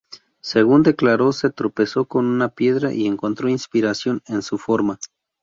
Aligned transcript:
Según 0.41 0.81
declaró, 0.81 1.31
se 1.31 1.51
tropezó 1.51 2.05
con 2.05 2.25
una 2.25 2.49
piedra 2.49 2.91
y 2.91 3.05
encontró 3.05 3.49
inspiración 3.49 4.23
en 4.25 4.41
su 4.41 4.57
forma. 4.57 4.97